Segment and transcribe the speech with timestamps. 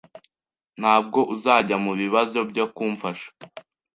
[0.79, 3.27] Ntabwo uzajya mubibazo byo kumfasha.